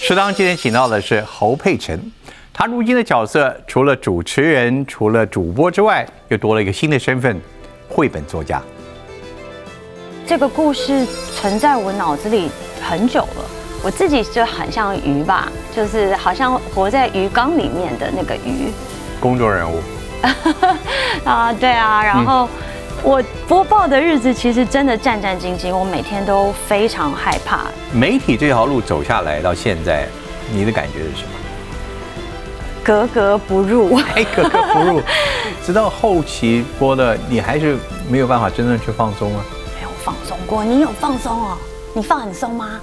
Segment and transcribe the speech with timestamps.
[0.00, 2.00] 适当今天请到的是侯佩岑，
[2.52, 7.38] 他如今的角色除了主持人、除了主播之外，又多了一个新的身份——
[7.90, 8.62] 绘本作家。
[10.26, 12.48] 这个故事存在我脑子里
[12.80, 13.44] 很久了，
[13.82, 18.70] 我自己就很像鱼吧，就是好像活在鱼缸里面的那个鱼。
[19.20, 19.80] 公众人物。
[21.24, 22.48] 啊，对啊，然后。
[23.02, 27.66] 我播报的日子其实真的战战兢兢，我每天都非常害怕。
[27.92, 30.06] 媒体这条路走下来到现在，
[30.52, 31.30] 你的感觉是什么？
[32.82, 33.96] 格格不入。
[34.14, 35.00] 哎，格格不入。
[35.64, 37.76] 直到后期播的，你还是
[38.10, 39.44] 没有办法真正去放松啊？
[39.76, 41.56] 没有放松过，你有放松哦？
[41.94, 42.80] 你放很松吗？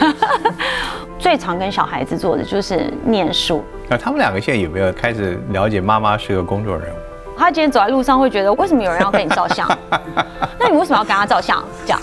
[1.18, 3.64] 最常跟小孩子做的就是念书。
[3.88, 6.98] 那他们两个现在有没有开始了解妈妈是个工作人物？
[7.36, 9.68] 他今天走在路上会觉得，为什么有人要跟你照相？
[10.58, 11.62] 那你为什么要跟他照相？
[11.84, 12.00] 这样，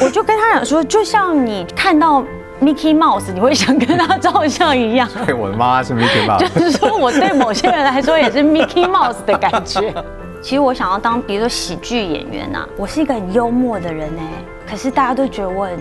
[0.00, 2.22] 我就跟他讲说，就像你看到
[2.60, 5.08] Mickey Mouse，你会想跟他照相一样。
[5.26, 6.38] 对，我的妈妈是 Mickey Mouse。
[6.38, 9.92] 就是说，我对某些人来说也是 Mickey Mouse 的感觉。
[10.40, 14.22] 其实我想要当，比如说喜剧演员呐，我是一个很幽默的人呢。
[14.68, 15.78] 可是大家都觉得我很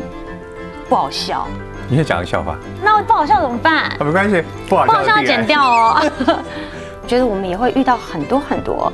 [0.88, 1.46] 不好笑。
[1.90, 2.56] 你先讲个笑话。
[2.82, 3.84] 那不好笑怎么办？
[3.84, 4.92] 啊没关系，不好笑。
[4.94, 6.02] 不好笑剪掉哦。
[7.08, 8.92] 觉得我们也会遇到很多很多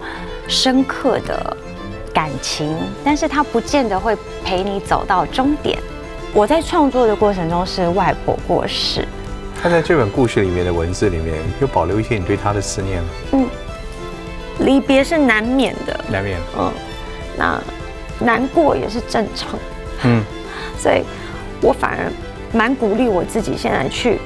[0.48, 1.58] 深刻的
[2.14, 5.78] 感情，但是它不见得会陪你走到终点。
[6.34, 9.08] 我在创作的过程中是外婆过世，
[9.62, 13.10] 他在这本故事里面的文字里面有保留一些你对他的思念吗？
[13.32, 13.48] 嗯，
[14.60, 16.40] 离别是难免的，难免。
[16.58, 16.72] 嗯，
[17.38, 17.60] 那
[18.20, 19.58] 难过也是正常。
[20.04, 20.24] 嗯，
[20.78, 21.04] 所以
[21.62, 22.12] 我反而
[22.52, 24.20] 蛮鼓励我自己现在去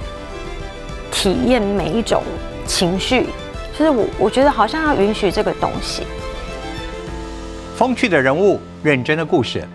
[1.11, 2.21] 体验每一种
[2.65, 3.27] 情绪。
[3.77, 6.03] 就是我，我觉得好像要允许这个东西。
[7.75, 9.67] 风趣的人物，认真的故事，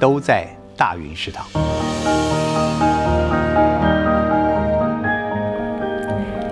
[0.00, 1.44] 都在大云食堂。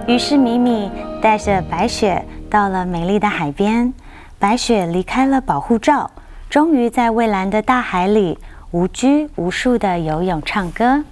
[0.07, 0.91] 于是米米
[1.23, 3.95] 带着白雪到了美丽的海边，
[4.39, 6.11] 白雪离开了保护罩，
[6.51, 8.39] 终于在蔚蓝的大海里
[8.73, 11.03] 无拘无束的游泳唱歌。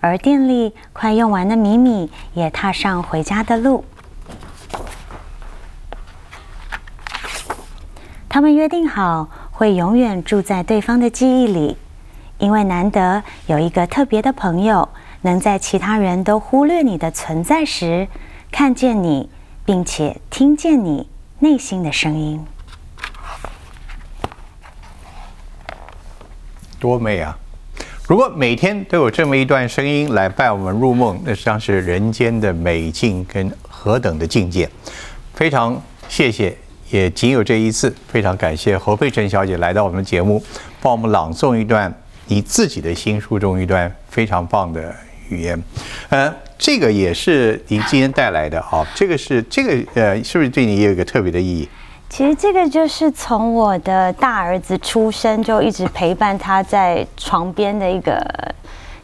[0.00, 3.84] 而电力快用完的米米也踏上回家的路。
[8.32, 11.76] 他们约定好会永远住在对方的记忆里，
[12.38, 14.88] 因为难得有一个特别的朋友，
[15.20, 18.08] 能在其他人都忽略你的存在时，
[18.50, 19.28] 看见你，
[19.66, 21.06] 并且听见你
[21.40, 22.42] 内心的声音。
[26.80, 27.36] 多美啊！
[28.08, 34.66] 如果每天都有这么一段声音来伴我们入梦，那实际上是人间的美境跟何等的境界！
[35.34, 35.78] 非常
[36.08, 36.56] 谢谢。
[36.92, 40.40] 也仅有这一次，非常感谢侯佩岑小姐来到我们节目，
[40.82, 41.92] 帮我们朗诵一段
[42.26, 44.94] 你自己的新书中一段非常棒的
[45.30, 45.58] 语言。
[46.10, 51.68] 呃，这个也是您今天带来的啊，这个是这个呃，是不是对你也有一个特别的意义？
[52.10, 58.22] 其实这个就是从我的大儿子出生就一直陪伴他在床边的一个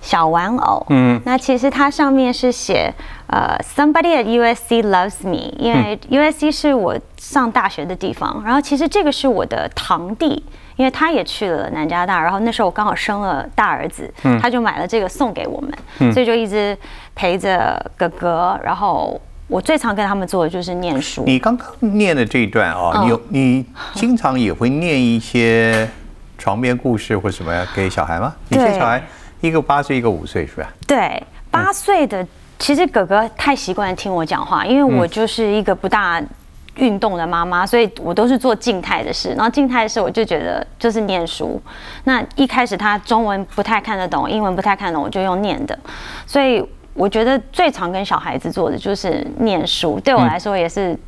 [0.01, 0.87] 小玩偶。
[0.91, 2.93] 嗯，那其实它上面是写。
[3.31, 8.43] 呃，Somebody at USC loves me，因为 USC 是我上大学的地方。
[8.43, 10.43] 然后其实这个是我的堂弟，
[10.77, 12.23] 因为他也去了南加大。
[12.23, 14.11] 然后那时候我刚好生了大儿子，
[14.41, 16.75] 他就买了这个送给我们，所以就一直
[17.15, 18.59] 陪着哥哥。
[18.65, 21.23] 然后我最常跟他们做的就是念书。
[21.27, 25.87] 你刚刚念的这一段啊，你有你经常也会念一些
[26.39, 28.35] 床边故事或什么呀给小孩吗？
[28.49, 29.03] 你些小孩
[29.41, 30.69] 一个八岁，一个五岁，是吧？
[30.87, 32.27] 对，八岁的。
[32.59, 36.21] 其实哥哥太习惯听我讲话，因为我就是一个不大
[36.75, 39.29] 运动的妈妈，所以我都是做静态的事。
[39.31, 41.61] 然后静态的事，我就觉得就是念书。
[42.05, 45.79] 那一开始他中文不太看得懂，英文不太看得懂，我就用念的。
[46.27, 50.99] 所以我觉得最常跟小孩子做的就是念书，对我来说也是。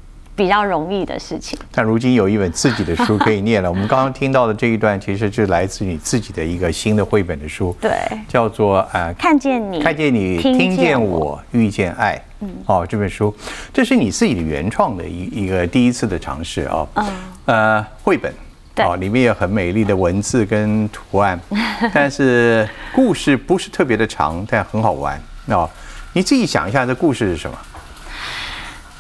[0.41, 3.69] 比较容易的事情，但如今有一本自己的书可以念了。
[3.71, 7.93] 我们刚刚听到的这一段，其实是来自你自己的一个新的绘本的书，对，
[8.27, 12.19] 叫做呃，看见你，看见你，听见我，遇见爱。
[12.41, 13.37] 嗯，哦，这本书，
[13.71, 16.87] 这是你自己的原创的一一个第一次的尝试啊。
[16.95, 17.07] 嗯，
[17.45, 18.33] 呃，绘本，
[18.79, 21.39] 哦，里面有很美丽的文字跟图案，
[21.93, 25.21] 但是故事不是特别的长，但很好玩。
[25.49, 25.69] 哦，
[26.15, 27.59] 你自己想一下，这故事是什么？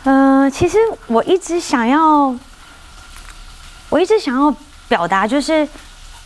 [0.04, 2.34] 嗯，其实我一直想要，
[3.90, 4.54] 我一直想要
[4.88, 5.68] 表达，就是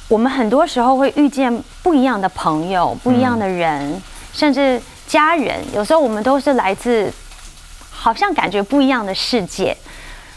[0.06, 4.00] 我们很多时候会遇见不一样的朋友、不一样的人，
[4.32, 5.60] 甚至家人。
[5.74, 7.12] 有时候我们都是来自
[7.90, 9.76] 好像感觉不一样的世界。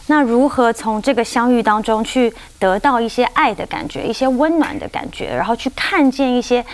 [0.08, 6.64] 那如何从这个相遇当中去得到一些爱的感觉、一些温暖的感觉，然后去看见一些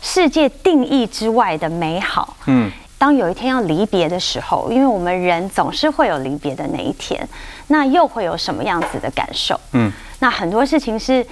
[0.00, 2.36] 世界定义之外的美好？
[2.46, 2.72] 嗯。
[2.98, 7.28] 当有一天要离别的时候，因为我们人总是会有离别的那一天，
[7.68, 9.60] 那又会有什么样子的感受？
[9.72, 11.24] 嗯，那很多事情是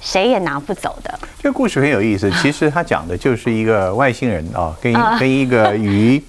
[0.00, 1.18] 谁也拿不走的。
[1.40, 6.22] 这个故事很有意思，其实他讲的就是一个外星人啊，跟 跟一个鱼，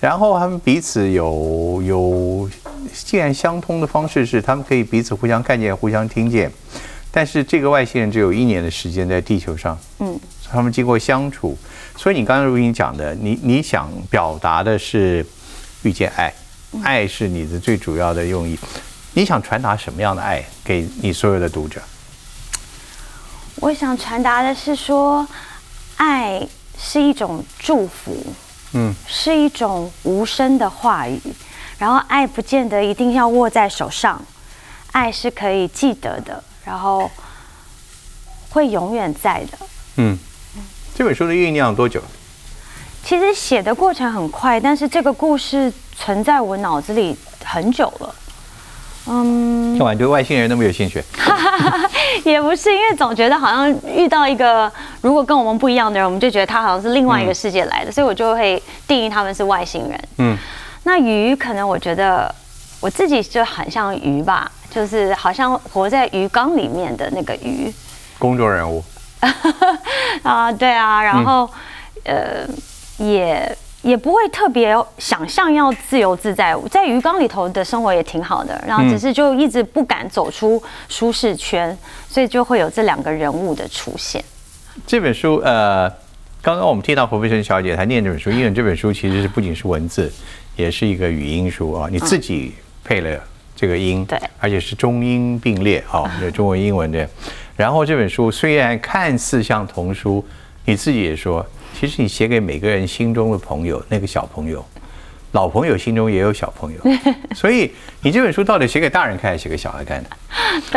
[0.00, 2.50] 然后他们彼此有有
[2.92, 6.50] 既然相通的方式是，他们可以彼此互相看见、互相听见，
[7.16, 10.18] 但是这个外星人只有一年的时间在地球上，嗯，
[10.50, 11.56] 他们经过相处。
[11.96, 15.24] 所以你刚刚如你讲的，你你想表达的是
[15.84, 16.34] 遇见爱，
[16.82, 18.58] 爱是你的最主要的用意。
[19.12, 21.80] 你想传达什么样的爱给你所有的读者？
[23.60, 25.24] 我想传达的是说，
[25.94, 26.44] 爱
[26.76, 28.26] 是一种祝福，
[28.72, 31.20] 嗯，是一种无声的话语。
[31.78, 34.20] 然后爱不见得一定要握在手上，
[34.90, 37.10] 爱是可以记得的，然后
[38.50, 39.58] 会永远在的。
[39.96, 40.18] 嗯。
[40.96, 42.00] 这本书的酝酿多久？
[43.02, 48.14] 其实写的过程很快，但是这个故事存在我脑子里很久了。
[49.06, 51.02] 嗯，听完对外星人那么有兴趣？
[52.24, 54.72] 也不是，因为总觉得好像遇到一个
[55.02, 60.08] 如果跟我们不一样的人，我们就觉得他好像是另外一个世界来的，所以我就会定义他们是外星人。
[60.18, 60.38] 嗯，
[60.84, 62.32] 那鱼可能我觉得
[62.80, 67.72] 我自己就很像鱼吧，就是好像活在鱼缸里面的那个鱼。
[68.18, 68.82] 公众人物。
[70.22, 71.48] 啊，对啊，然后，
[72.04, 72.46] 呃，
[72.98, 81.76] 也也不会特别想象要自由自在，在鱼缸里头的生活也挺好的，然后只是就一直不敢走出舒适圈，
[82.08, 84.22] 所以就会有这两个人物的出现。
[84.86, 85.88] 这本书，呃，
[86.42, 90.12] 刚刚我们听到胡飞生小姐她念这本书，因为这本书其实是不仅是文字，
[90.56, 92.54] 也是一个语音书啊，你自己
[92.84, 93.18] 配了
[93.56, 97.08] 这个音，对，而且是中英并列啊，有 中文、英文的。
[97.56, 100.24] 然后这本书虽然看似像童书，
[100.64, 101.44] 你自己也说，
[101.78, 104.64] 其实你写给每个人心中的朋友，那个小朋友、
[105.32, 106.80] 老朋友心中也有小朋友，
[107.32, 107.72] 所以
[108.02, 110.10] 你这本书到底写给大人看，还是写给小孩看的？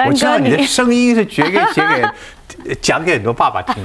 [0.05, 3.83] 我知道你的声音是绝对写给讲给很多爸爸听，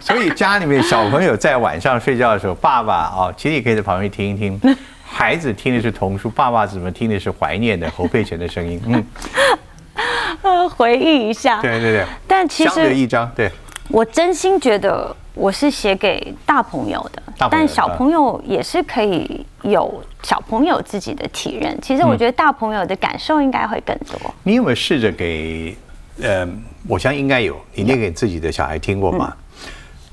[0.00, 4.60] 所以家里面小朋友在晚上睡觉的时候，爸爸啊，其实也可以在旁边听一听。
[5.08, 8.80] 孩子听的是童书，爸爸怎么听的是怀念的侯佩岑的声音？
[8.86, 9.06] 嗯。
[10.42, 13.50] 呃，回忆一下，对对对，但其实一张，对，
[13.88, 21.76] 我真心觉得我是写给大朋友的，但小朋友也是可以有小朋友自己的体验。
[21.80, 24.32] 其实我觉得大朋友的感受应该会更多。
[24.42, 25.74] 你有没有试着给？
[26.22, 26.46] 呃，
[26.86, 29.34] 我相信应该有，你念给自己的小孩听过吗？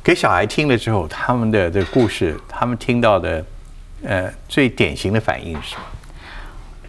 [0.04, 3.46] 给小孩听了之后，他们的这故事，他们听到的，
[4.04, 5.82] 呃，最典型的反应是什么？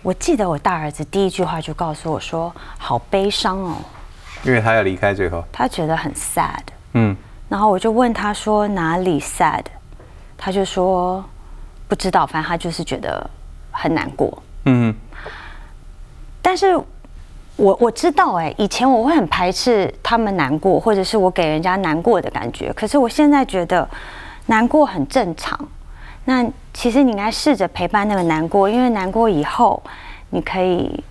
[0.03, 3.77] 我记得我大儿子第一句话就告诉我说：“好悲伤哦。”
[4.45, 6.61] 因为他要离开，最后他觉得很 sad。
[6.93, 7.17] 嗯，
[7.49, 9.65] 然后我就问他说：“哪里 sad？”
[10.37, 11.25] 他就说
[11.89, 13.31] ：“不知道，反正他就是觉得
[13.71, 14.95] 很难过。”嗯，
[16.43, 16.77] 但是
[17.57, 22.73] 我我知道，哎，以前我会很排斥他们难过，或者是我给人家难过的感觉。
[22.75, 23.89] 可是我现在觉得
[24.47, 25.59] 难过很正常。
[26.27, 29.81] 那其实你应该试着陪伴那个难过，因为难过以后，
[30.31, 31.03] 你可以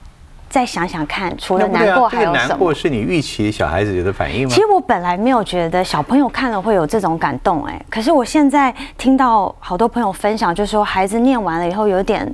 [0.50, 2.48] 再想想看，除了难过还有什么？
[2.50, 4.50] 难过是你预期小孩子有的反应吗？
[4.54, 12.32] 其实我本来没有觉得小朋友看了会有这种感动，哎，可是我现在听到好多朋友分享，就说孩子念完了以后有点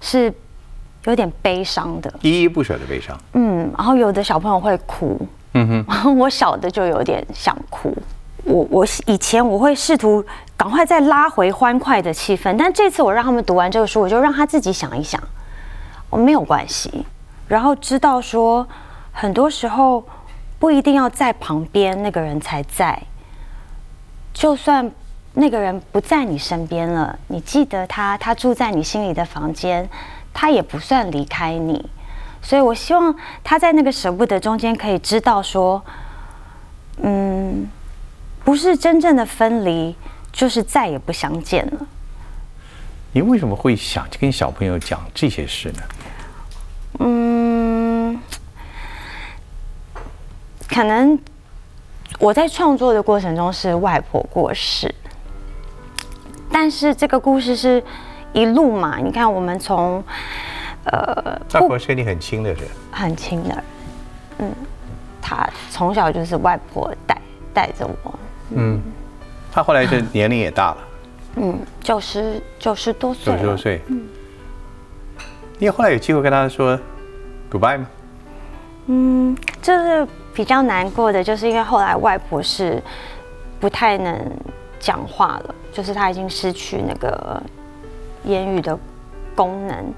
[0.00, 0.32] 是
[1.04, 3.18] 有点悲伤的，依依不舍的悲伤。
[3.32, 5.20] 嗯，然后有的小朋友会哭，
[5.54, 7.92] 嗯哼， 我小的就有点想哭。
[8.44, 10.24] 我我以前我会试图
[10.58, 15.22] 赶快再拉回欢快的气氛，但这次我让他们读完这个书，我就让他自己想一想，
[16.10, 17.06] 我没有关系，
[17.46, 18.66] 然后知道说
[19.12, 20.04] 很多时候
[20.58, 23.00] 不一定要在旁边那个人才在，
[24.34, 24.90] 就算
[25.34, 29.88] 那个人不在你身边了，你记得他，他住在你心里的房间，
[30.34, 31.88] 他也不算离开你，
[32.42, 35.80] 所以我希望他在那个舍不得中间可以知道说，
[37.00, 37.68] 嗯。
[38.44, 39.94] 不是真正的分离，
[40.32, 41.86] 就是再也不相见了。
[43.12, 45.82] 你为什么会想跟小朋友讲这些事呢？
[47.00, 48.20] 嗯，
[50.68, 51.18] 可能
[52.18, 54.94] 我在创作的过程中是外婆过世，
[56.50, 57.82] 但是这个故事是
[58.32, 58.98] 一路嘛？
[58.98, 60.02] 你看，我们从
[60.84, 63.64] 呃，外婆是跟你很亲的人，很亲的人。
[64.38, 64.52] 嗯，
[65.20, 67.20] 他从小就是外婆带
[67.52, 68.18] 带着我。
[68.50, 68.80] 嗯，
[69.50, 70.76] 他后来是年龄也大了，
[71.36, 73.80] 嗯，九十九十多岁，九十多岁。
[73.88, 74.06] 嗯，
[75.58, 76.78] 你后来有机会跟他说
[77.50, 77.86] goodbye 吗？
[78.86, 82.82] 嗯，就是比较难过的，就是因为后来外婆是
[83.58, 84.18] 不太能
[84.78, 87.42] 讲话了，就是他已经失去那个
[88.24, 88.78] 言语的
[89.34, 89.92] 功能。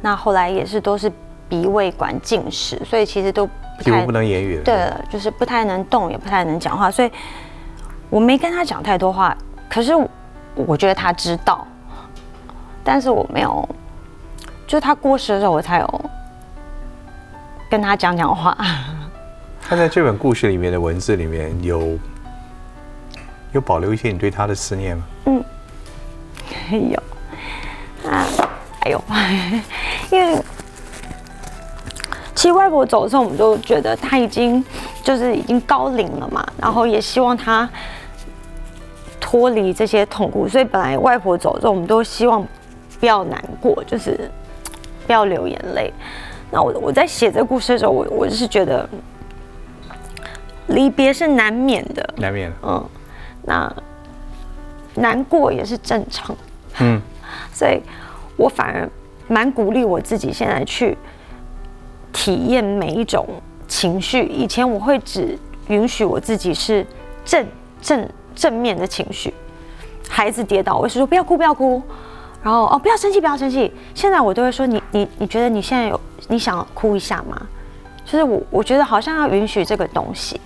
[0.00, 1.10] 那后来也是都是
[1.48, 4.62] 鼻胃管进食，所以其实都不太不能言语了。
[4.62, 7.10] 对了，就是不太能动，也不太能讲话，所以
[8.10, 9.36] 我没跟他讲太多话。
[9.68, 9.92] 可是
[10.54, 11.66] 我觉得他知道，
[12.82, 13.68] 但是我没有，
[14.66, 16.10] 就他过世的时候我才有
[17.68, 18.56] 跟他讲讲话。
[19.68, 21.98] 他在这本故事里面的文字里面有
[23.52, 25.04] 有保留一些你对他的思念吗？
[25.26, 25.44] 嗯，
[26.70, 27.02] 有
[28.08, 28.24] 啊，
[28.80, 29.04] 哎呦，
[30.12, 30.40] 因为
[32.36, 34.64] 其实外婆走的时候，我们就觉得他已经
[35.06, 37.70] 就是已经高龄了嘛，然后也希望他
[39.20, 42.44] 脱离这些痛苦，所以本来外婆走之后，我们都希望
[42.98, 44.28] 不要难过，就是
[45.06, 45.92] 不要流眼泪。
[46.50, 48.88] 那我我在写这个故事的时候，我我就是觉得。
[50.68, 52.52] 离别是难免的，难免。
[52.60, 52.84] 嗯，
[53.44, 53.72] 那
[54.96, 56.34] 难过也是正常。
[56.80, 57.00] 嗯，
[57.52, 57.80] 所以
[58.36, 58.90] 我反而
[59.28, 60.98] 蛮鼓励我自己，现在去
[62.12, 63.24] 体验每一种
[63.68, 64.24] 情绪。
[64.26, 66.86] 以前我会只允许我自己是
[67.24, 67.46] 正
[67.80, 69.32] 正正面的情绪。
[70.08, 71.82] 孩子跌倒，我是说不要哭，不要哭。
[72.42, 73.72] 然后哦，不要生气，不要生气。
[73.94, 77.46] 现在我都会说，你你你觉得你现在有你想哭一下吗？
[78.04, 80.40] 就是我我觉得好像要允许这个东西。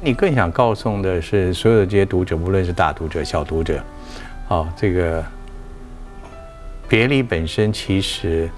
[0.00, 3.82] 你更想告诉的是，所有的这些读者，无论是大读者、小读者，
[4.48, 5.22] 哦，这个
[6.88, 8.48] 别离本身其实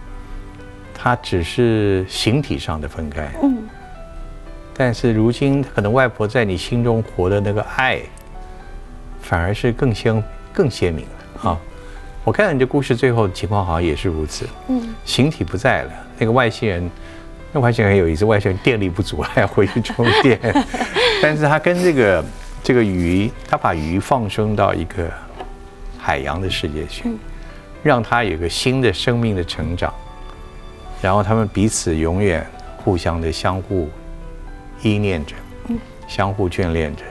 [0.95, 3.59] 它只是形体上的分开，嗯，
[4.79, 8.01] 但是如今可能外婆在你心中活的那个爱，
[9.21, 11.59] 反而是更鲜、更鲜明了啊！
[12.23, 16.89] 我看到你的故事最后情况好像也是如此，嗯，形体不在了，那个外星人。
[17.51, 20.39] 那外星人有一次，外星人电力不足，还要回去充电。
[21.21, 22.25] 但是他跟这个
[22.63, 25.11] 这个鱼，他把鱼放生到一个
[25.99, 27.17] 海洋的世界去，
[27.83, 29.93] 让他有个新的生命的成长。
[31.01, 33.89] 然后他们彼此永远互相的相互
[34.83, 35.35] 依恋着，
[36.07, 37.03] 相互眷恋着。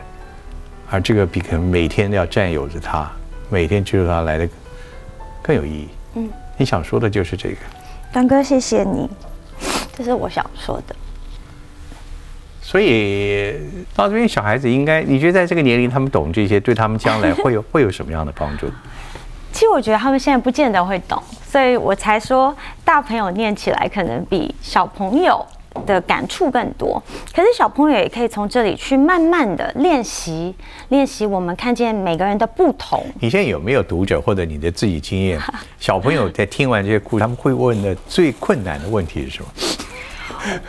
[0.90, 3.12] 而这个比可能每天都要占有着他，
[3.50, 4.48] 每天追逐他来的
[5.42, 5.88] 更有意义。
[6.16, 7.58] 嗯，你想说的就是这个。
[8.12, 9.10] 丹哥，谢谢你。
[9.98, 10.96] 这是我想说的。
[12.62, 13.56] 所以
[13.96, 18.68] 到这边，小孩子应该，你觉得在这个年龄，他们懂这些，对他们将来会有 会有什么样的帮助？
[19.52, 22.56] 其实我觉得他们现在不见得会懂，所以我才说
[22.86, 25.44] 大朋友念起来可能比小朋友
[25.86, 27.02] 的感触更多。
[27.34, 30.54] 可是小朋友也可以从这里去慢慢的练习，
[30.90, 33.06] 练习我们看见每个人的不同。
[33.20, 35.40] 你现在有没有读者或者你的自己经验？
[35.80, 39.50] 小朋友在听完这些故事，他们会问的最困难的问题是什么？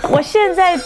[0.11, 0.77] 我现在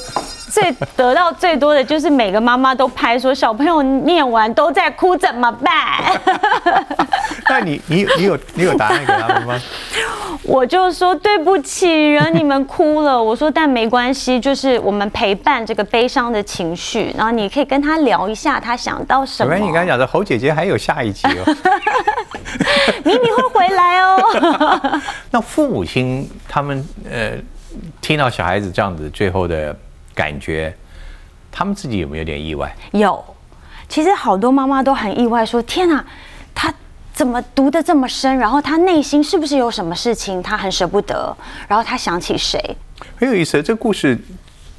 [0.52, 5.74] 最得到最多的就是每个妈妈都拍说小朋友念完都在哭怎么办？
[7.48, 9.58] 那你你你有你有答案给他们吗？
[10.44, 13.20] 我就说对不起，惹你们哭了。
[13.22, 19.54] 我说但没关系，就是我们陪伴这个悲伤的情绪，然后你可以跟他聊一下他想到什么。
[19.56, 21.56] 你刚才讲的侯姐姐还有下一集哦，
[23.04, 25.00] 明明会回来哦。
[25.30, 27.32] 那父母亲他们呃。
[28.02, 29.74] 听到小孩子这样子最后的
[30.14, 30.74] 感觉，
[31.50, 32.74] 他们自己有没有点意外？
[32.92, 33.24] 有，
[33.88, 36.04] 其实好多妈妈都很意外，说：“天哪，
[36.54, 36.72] 他
[37.12, 38.36] 怎么读的这么深？
[38.38, 41.36] 然后他内心是不是有什么事情，他很舍不得？
[41.68, 42.58] 然后他想起谁？”
[43.16, 44.18] 很有意思，这故事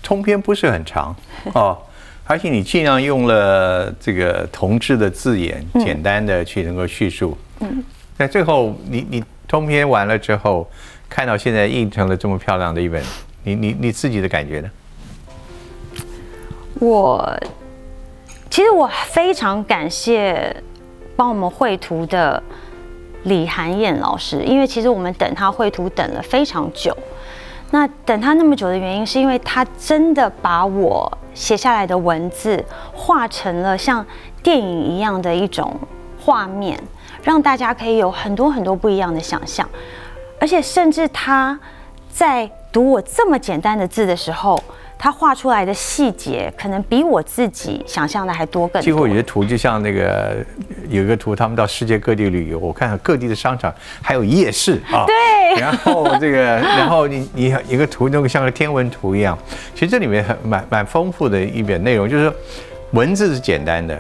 [0.02, 1.16] 通篇不是很长
[1.54, 1.78] 哦，
[2.26, 7.38] 而且你尽量用了这个同志的字眼，简单的去能够叙述。
[7.60, 7.84] 嗯，
[8.18, 10.70] 在最后，你你通篇完了之后。
[11.10, 13.00] 看到现在印成了这么漂亮的一本，
[13.44, 14.72] 你你你自己的感觉呢？
[16.84, 17.40] 我
[18.50, 20.54] 其实我非常感谢
[21.16, 22.44] 帮我们绘图的
[23.24, 26.96] 李涵燕老师，因为其实我们等他绘图等了非常久。
[27.72, 32.64] 那等他那么久的原因，是因为他真的把我写下来的文字
[32.94, 34.06] 画成了像
[34.44, 35.74] 电影一样的一种
[36.20, 36.78] 画面，
[37.24, 39.68] 让大家可以有很多很多不一样的想象。
[40.40, 41.58] 而且，甚至他
[42.12, 44.62] 在读我这么简单的字的时候，
[45.04, 48.82] 他画出来的细节可能比我自己想象的还多更多。
[48.82, 50.38] 几乎有些图就像那个
[50.88, 55.04] 有一个图，他们到世界各地旅游，我看各地的商场还有夜市啊。
[55.06, 55.60] 对。
[55.60, 56.40] 然后这个，
[56.80, 59.38] 然后你你一个图，那个像个天文图一样。
[59.76, 62.34] 其实这里面很蛮蛮丰富的一点内容，就是说
[62.92, 64.00] 文字是简单的。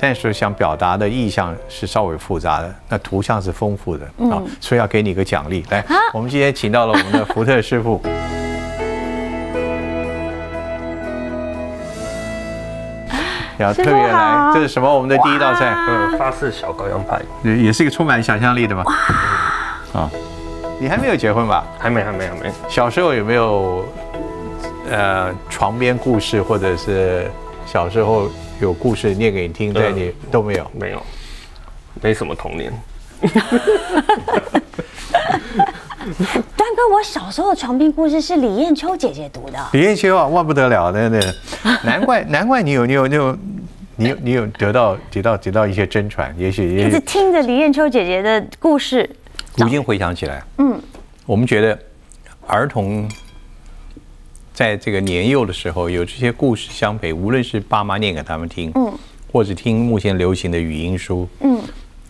[0.00, 5.64] 但是想表达的意象是稍微复杂的，那图像是丰富的啊，所以要给你一个奖励。
[5.70, 8.02] 来， 我们今天请到了我们的福特师傅，
[13.62, 14.92] 要特别来，这是什么？
[14.92, 15.74] 我们的第一道菜，
[16.18, 18.84] 法式小羔羊排，也也是一个充满想象力的嘛。
[19.92, 20.10] 啊，
[20.78, 21.64] 你还没有结婚吧？
[21.78, 22.50] 还没，还没，还没。
[22.68, 23.84] 小时候有没有
[24.88, 27.30] 呃床边故事，或者是
[27.66, 30.70] 小时候有故事念给你听，对你都没有？
[30.72, 31.02] 没有，
[32.00, 32.72] 没什么童年。
[36.70, 39.58] 端哥，我小时候的床边故事是李艳秋姐姐读的。
[39.72, 41.20] 李艳秋啊，哇不得了，那那，
[41.82, 43.38] 难怪难怪你有你有你有
[43.96, 49.08] 你有你有得到得到得到一些真传，也许一直听着李艳秋姐姐的故事，
[49.56, 50.80] 如今回想起来，嗯，
[51.26, 51.76] 我们觉得
[52.46, 53.08] 儿童
[54.52, 58.92] 在这个年幼的时候有这些故事相陪，无论是爸妈念给他们听，嗯，
[59.32, 61.60] 或者听目前流行的语音书，嗯，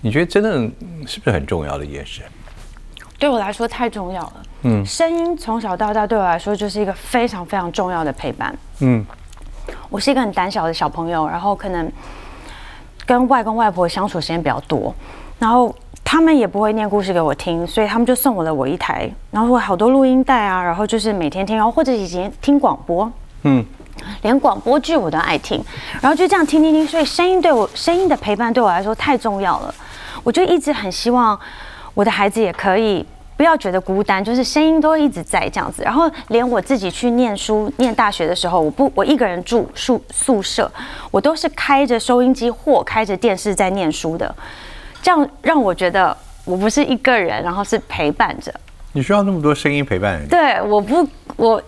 [0.03, 0.51] 你觉得真的
[1.07, 2.21] 是不是很重要的一件事？
[3.21, 4.33] 对我来说太重要了。
[4.63, 8.53] 嗯，声音从小到大对我来说就是一个非常非常重要的陪伴。
[8.81, 9.05] 嗯，
[9.91, 11.93] 我是一个很胆小的小朋友，然后可能
[13.05, 14.95] 跟外公外婆相处时间比较多，
[15.39, 23.11] 然后他们也不会念故事给我听，所以他们就送我了我一台，然后好多录音带啊，然后就是每天听，然后或者以前听广播，
[23.43, 23.63] 嗯，
[24.23, 25.63] 连广播剧我都爱听，
[26.01, 29.75] 然后就这样听听听，所以声音对我声音的陪伴对我来说太重要了，
[30.23, 31.39] 我就一直很希望。
[32.01, 33.05] 我的孩子也可以
[33.37, 35.83] 不要觉得孤单，就是声音都一直在这样子。
[35.83, 40.71] 然后连我自己去念书、念大学的时候，我不我一个人住宿宿舍，
[41.11, 44.35] 我都是开着收音机或开着电视在念书的。
[45.03, 46.17] 这样让我觉得
[46.47, 48.51] 我不是一个人，然后是陪伴着。
[48.93, 50.27] 你需要那么多声音陪伴？
[50.27, 51.63] 对，我不我。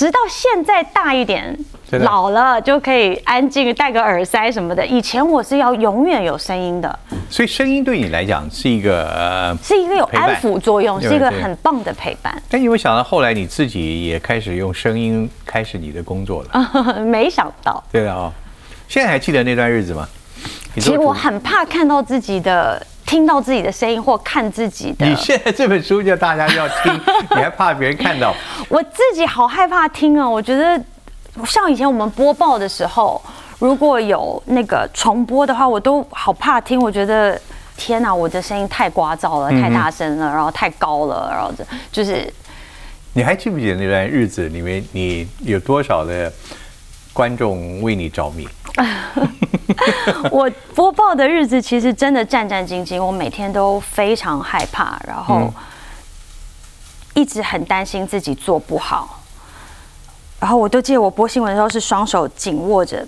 [0.00, 1.54] 直到现在大一点，
[1.90, 4.86] 老了就可以安静戴个耳塞什么的。
[4.86, 12.34] 以前我是要永远有声音的，所以声音对你来讲是一个呃，是一个有安抚作用，是一个很棒的陪伴。
[12.48, 16.96] 但你有想到后来你自己也开始用声音开始你的工作了？
[17.04, 17.84] 没想到。
[17.92, 18.32] 对啊，
[18.88, 20.08] 现在还记得那段日子吗？
[20.74, 22.84] 其实我很怕看到自己的。
[23.06, 26.94] 听到自己的声音或看自己的，你现在这本书叫大家要听，
[27.34, 28.32] 你还怕别人看到？
[28.68, 30.30] 我自己好害怕听啊！
[30.30, 30.80] 我觉得
[31.44, 33.20] 像以前我们播报的时候，
[33.58, 36.80] 如果有那个重播的话，我都好怕听。
[36.80, 37.36] 我觉得
[37.76, 41.52] 天哪，我的声音太聒噪了，太大声了，然后太高了，然后
[41.90, 42.32] 就是。
[43.14, 46.32] 你还记不记得那段日子里面，你有多少的
[47.12, 48.48] 观众为你着迷？
[50.30, 55.52] 我播报的日子其实真的战战兢兢，我每天都非常害怕，然后
[57.14, 59.20] 一直很担心自己做不好。
[60.38, 63.06] 然后我都记得我播新闻的时候是双手紧握着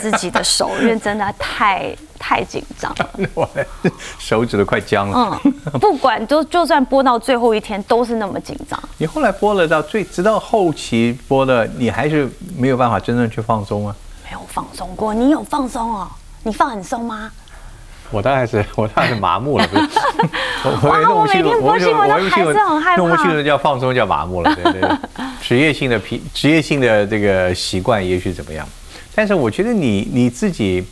[0.00, 3.48] 自己的手， 因为真的太太紧张了，
[4.18, 5.40] 手指都快僵了。
[5.44, 8.78] 嗯，不管就就算播到最后一天都是那么紧张。
[8.98, 13.94] 你后来播了到最直到后期播了，你还是没有办法真正去放松啊。
[14.24, 16.08] 没有放松过，你有放松哦？
[16.42, 17.30] 你放很松吗？
[18.10, 19.88] 我当然是， 我当然是麻木了，不是？
[20.64, 22.96] 我我每天播新闻，还是很害怕。
[22.96, 24.90] 弄不清楚叫放松，叫麻木了，对对。
[25.40, 28.66] 职业性的疲，职业性的这个习惯，也许怎么样？
[29.14, 30.86] 但是我觉得你你自己，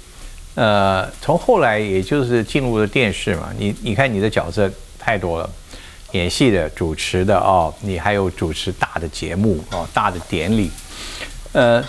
[0.56, 5.48] 呃，从后来也就是进入了电视嘛，你你看你的角色太多了，
[6.10, 10.70] 演戏的、主持的哦，你还有主持大的节目哦，大的典礼，
[11.52, 11.84] 呃。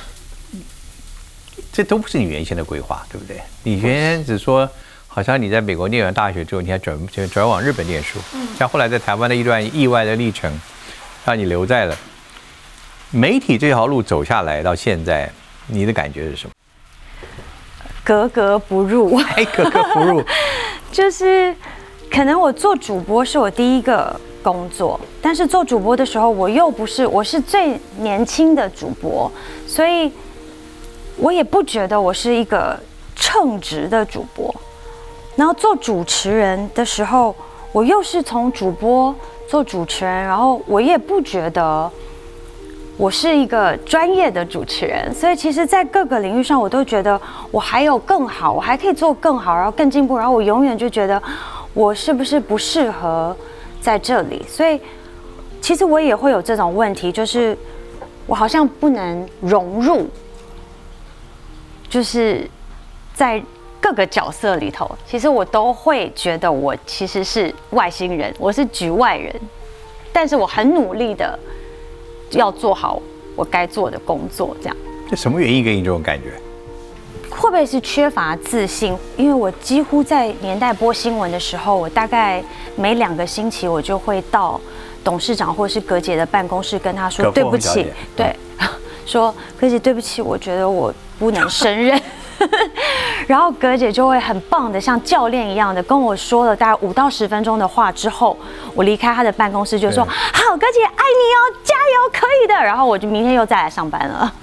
[1.70, 3.40] 这都不是你原先的规划，对不对？
[3.62, 4.68] 你原先只说，
[5.08, 6.98] 好像你在美国念完大学之后，你还转
[7.32, 8.20] 转往日本念书，
[8.58, 10.52] 像后来在台湾的一段意外的历程，
[11.24, 11.96] 让你留在了
[13.12, 15.32] 媒体这条路走下来，到现在，
[15.68, 16.57] 你的感觉是什么？
[18.08, 20.24] 格格不入，哎，格格不入，
[20.93, 21.54] 就是
[22.10, 29.30] 可能我做主播是我第一个工作，但是做主播的时候，我又不是我是最年轻的主播，
[29.67, 30.10] 所以。
[31.20, 32.80] 我也不觉得我是一个
[33.15, 34.54] 称职的主播，
[35.36, 37.36] 然后做主持人的时候，
[37.72, 39.15] 我又是从主播
[39.48, 41.91] 做主持人，然后我也不觉得
[42.98, 47.20] 我是一个专业的主持人，所以其实，在各个领域上，我都觉得
[47.52, 51.22] 我还有更好，我还可以做更好，然后更进步，然后我永远就觉得
[51.76, 53.38] 我是不是不适合
[53.80, 54.82] 在这里，所以
[55.62, 57.56] 其实我也会有这种问题，就是
[58.26, 60.08] 我好像不能融入。
[61.90, 62.46] 就是
[63.14, 63.42] 在
[63.80, 69.34] 各个角色里头，其实我都会觉得我其实是外星人，我是局外人，
[70.12, 71.40] 但是我很努力的
[72.32, 73.02] 要做好
[73.36, 74.78] 我该做的工作，这样。
[75.10, 76.34] 这什么原因给你这种感觉？
[77.30, 78.98] 会不会是缺乏自信？
[79.16, 82.44] 因为我几乎在年代播新闻的时候，我大概
[82.76, 84.60] 每两个星期我就会到
[85.04, 88.36] 董事长或是葛姐的办公室跟他说对不起，对，
[89.06, 90.94] 说 葛姐对不起，我觉得我。
[91.20, 92.00] 不能胜任，
[93.28, 98.38] 然后葛姐就会很棒的，像教练一样的跟我说了大概五到十分钟的话之后，
[98.73, 104.34] 我离开她的办公室就说：“好，葛姐爱你哦，加油，可以的。”然后我就明天又再来上班了。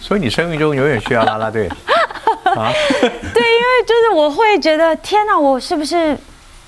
[0.00, 1.66] 所以你生命中永远需要啦啦队
[2.44, 2.70] 啊！
[3.00, 6.16] 对，因为就是我会觉得天哪，我是不是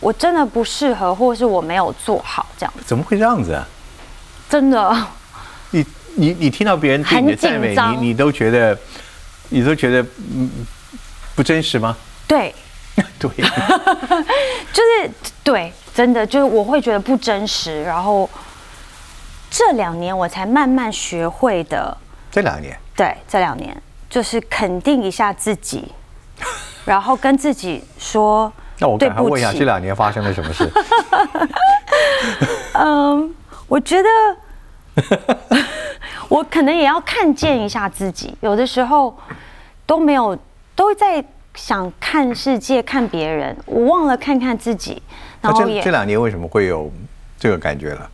[0.00, 2.72] 我真的不适合，或是我没有做好这样？
[2.84, 3.66] 怎么会这样子啊？
[4.50, 5.06] 真的，
[5.70, 8.76] 你你你听到别人对你的赞美，你你都觉得
[9.48, 10.50] 你都觉得嗯
[11.34, 11.96] 不真实吗？
[12.26, 12.54] 对，
[13.18, 13.30] 对，
[14.72, 15.10] 就是
[15.42, 18.28] 对，真的就是我会觉得不真实，然后
[19.50, 21.96] 这两年我才慢慢学会的。
[22.30, 23.74] 这两年对，这两年
[24.10, 25.92] 就是肯定一下自己，
[26.84, 30.70] 然后跟自己说，那我赶快问一下，这两年发生了什么事？
[32.74, 33.34] 嗯，
[33.66, 34.08] 我觉得
[36.28, 39.16] 我可能也要看见一下自己，有的时候
[39.86, 40.38] 都没有
[40.76, 45.02] 都在想看世界、看别人，我忘了看看自己，
[45.40, 46.92] 那这然后也这两年为什么会有
[47.38, 48.10] 这个感觉了？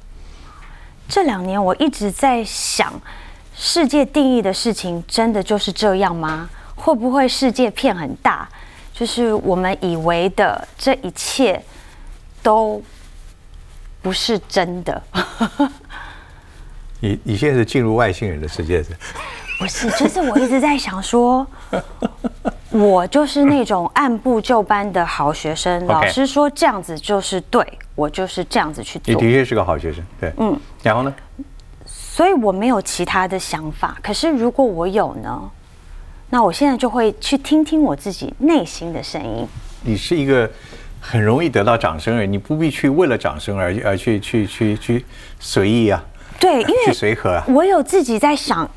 [1.08, 2.92] 这两年我一直在想，
[3.54, 6.48] 世界定义的事情真的就是这样吗？
[6.76, 8.48] 会不会世界片很大，
[8.92, 11.62] 就是我们以为的这一切
[12.42, 12.82] 都
[14.00, 15.02] 不是真的？
[17.04, 18.90] 你你现在是进入外星人的世界是？
[19.60, 21.46] 不是，就是我一直在想说，
[22.70, 25.86] 我就是那种按部就班的好学生。
[25.86, 27.64] 老师说这样子就是对，
[27.94, 29.14] 我就是这样子去做。
[29.14, 30.58] 你的确是个好学生，对，嗯。
[30.82, 31.14] 然后呢？
[31.84, 33.96] 所以我没有其他的想法。
[34.02, 35.42] 可是如果我有呢，
[36.30, 39.46] 那我现在就会去听听我自己内心的声音。
[39.82, 40.50] 你是一个
[40.98, 45.04] 很容易得到掌声的人，你不必去为了掌声而而去去去去
[45.38, 46.02] 随意啊，
[46.40, 47.44] 对，因为随和啊。
[47.48, 48.68] 我有自己在想，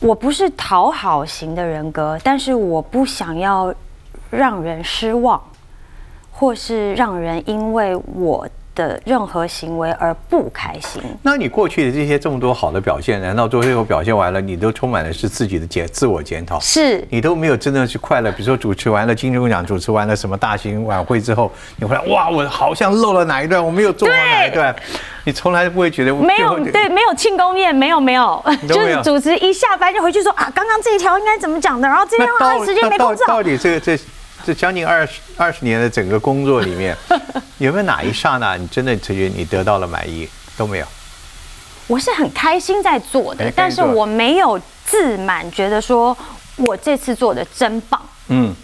[0.00, 3.74] 我不是讨好型的人格，但是我不想要
[4.30, 5.40] 让人失望，
[6.30, 11.02] 或是让人因为我的任何行为而不开心。
[11.22, 16.58] 那你过去的这些这么多好的表现，难道最后表现完了，你都充满的是自己的检自我检讨？
[16.58, 18.32] 是你都没有真的去快乐。
[18.32, 24.74] 比如说主持完了金钟奖，主持完了什么大型晚会之后，你回来哇，我好像漏了哪一段，我没有做好哪一段，
[25.24, 33.42] 你从来不会觉得没有对，没有庆功宴，没有没有，就是主持一下班就回去说啊，刚刚这一条应该怎么讲的，然后这那到条啊时间没空照到。
[33.42, 33.98] 底这个这
[34.44, 36.96] 这将近二十二十年的整个工作里面，
[37.58, 40.28] 有没有哪一刹那你真的觉得你得到了满意？
[40.56, 40.86] 都没有。
[41.88, 46.16] 我是很开心在做的但是我没有自满，觉得说
[46.56, 48.00] 我这次做的真棒。
[48.28, 48.54] 嗯，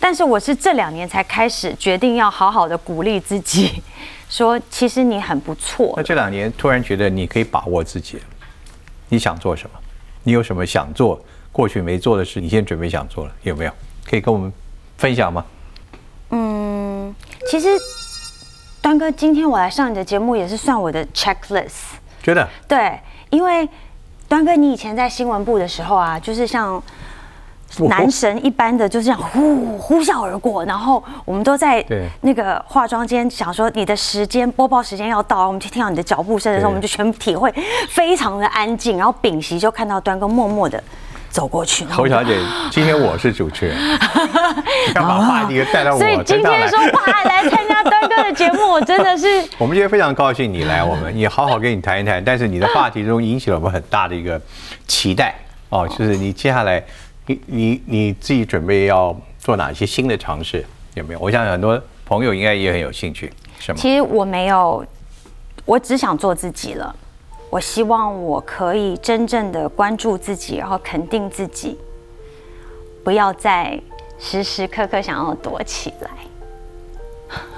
[0.00, 3.82] 但是我是这两年才开始决定要好好的鼓励自己，
[4.28, 6.02] 说其实你很不错那。
[6.02, 8.18] 这两年突然觉得你可以把握自己，
[9.08, 9.78] 你想做什么？
[10.24, 11.20] 你有什么想做
[11.50, 12.40] 过去没做的事？
[12.40, 13.72] 你现在准备想做了，有没有？
[14.12, 14.52] 可以跟我们
[14.98, 15.42] 分享吗？
[16.28, 17.14] 嗯，
[17.48, 17.68] 其实
[18.82, 21.94] 端哥，今天我来上你的节目也是算我的 checklist。
[22.22, 23.66] 觉得对，因为
[24.28, 26.80] 端哥，你以前在新闻部的时候啊，就是像
[27.88, 31.82] 男神一般的，就是这样呼呼啸而过，然后我们都在
[32.20, 37.50] 那个化妆间想说你的时间播报时间要到，我们就听到你的脚步声的时候，我们就全部体会
[37.88, 40.84] 非常的安静，然后屏息就看到端哥默默的
[41.32, 42.38] 走过去，侯小姐，
[42.70, 43.76] 今天我是主持人，
[44.94, 46.42] 要把话题带到我所以今。
[46.42, 52.22] 天说哇来参加端哥的节目， 我真的是我们今天非常高兴你来，我们也好好跟你谈一谈。
[52.22, 54.38] 但是你的话题中引起了我们很大的一个
[54.86, 55.34] 期待
[55.70, 56.84] 哦，就是你接下来
[57.26, 60.62] 你你你自己准备要做哪些新的尝试？
[60.94, 61.18] 有没有？
[61.18, 63.78] 我想很多朋友应该也很有兴趣，是吗？
[63.80, 64.84] 其实我没有，
[65.64, 66.94] 我只想做自己了。
[67.52, 71.76] 我希望我可以真正的关注自己，然后肯定自己，
[73.04, 73.78] 不要再
[74.18, 76.10] 时时刻刻想要躲起来。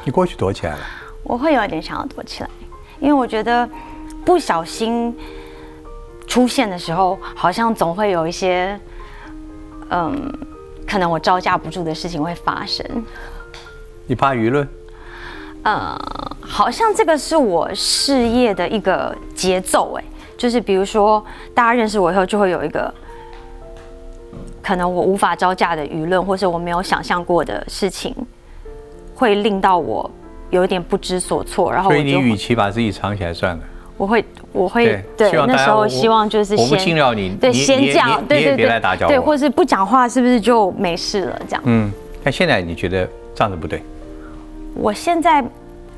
[0.05, 0.81] 你过去躲起来了，
[1.23, 2.51] 我会有点想要躲起来，
[2.99, 3.69] 因为我觉得
[4.25, 5.17] 不小心
[6.27, 8.77] 出现的时候，好像总会有一些，
[9.91, 10.29] 嗯，
[10.89, 12.85] 可能我招架不住的事情会发生。
[14.09, 14.69] 你怕舆论？
[15.63, 15.97] 呃，
[16.55, 20.05] 好像这个是我事业的一个节奏，哎，
[20.37, 21.21] 就是比如说
[21.53, 22.95] 大家认识我以后，就会有一个
[24.63, 28.15] 可能我无法招架的舆论，或是我没有想象过的事情，
[29.17, 30.09] 会令到我
[30.51, 33.65] 有一点不知所措，然后所以你与其把自己藏起来算了。
[33.97, 41.63] 我会我会对那时候希望就是我不先侵扰你对先讲对对对别来打搅我对，或是不讲话是不是就没事了这样？
[41.67, 41.91] 嗯，
[42.23, 43.83] 但现在你觉得这样子不对？
[44.77, 45.45] 我现在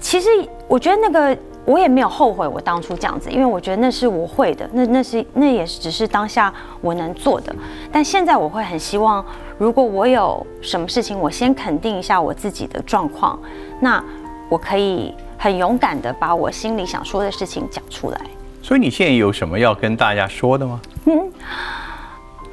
[0.01, 0.29] 其实
[0.69, 7.55] 我觉得那个我也没有后悔我当初这样子，因为我觉得那是我会的，那那是那也只是当下我能做的。
[7.91, 9.25] 但现在我会很希望，
[9.59, 13.39] 如果我有什么事情，我先肯定一下我自己的状况，
[13.81, 14.03] 那
[14.49, 18.21] 我可以很勇敢的把我心里想说的事情讲出来。
[18.63, 20.81] 所以你现在有什么要跟大家说的吗？
[21.07, 21.33] 嗯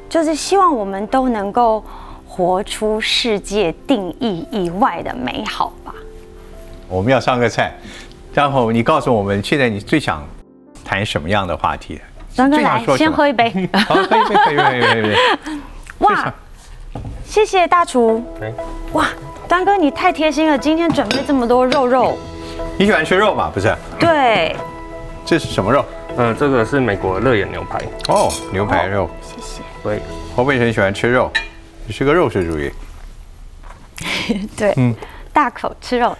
[0.09, 1.83] 就是希望我们都能够
[2.27, 5.93] 活出世界定义以外的美好吧。
[6.93, 7.73] 我们要上个菜，
[8.35, 10.23] 然后你告诉我们，现在你最想
[10.85, 11.99] 谈什么样的话题？
[12.35, 13.49] 张哥来，先喝一杯。
[13.73, 15.17] 好，可以，可以，可以，可以，可以可以。
[16.05, 16.33] 哇想，
[17.25, 18.23] 谢谢大厨。
[18.39, 18.53] 哎，
[18.91, 19.07] 哇，
[19.47, 22.15] 张哥你太贴心了，今天准备这么多肉肉。
[22.77, 23.49] 你喜欢吃肉吗？
[23.51, 24.55] 不是，对，
[25.25, 25.83] 这是什么肉？
[26.17, 27.79] 嗯，这个是美国热眼牛排，
[28.13, 29.09] 哦，牛排肉。
[29.19, 29.63] 谢谢。
[29.81, 29.99] 对，
[30.35, 31.31] 侯北辰喜欢吃肉，
[31.87, 32.71] 你是个肉食主义。
[34.55, 34.93] 对，嗯
[35.33, 36.15] 大口吃肉。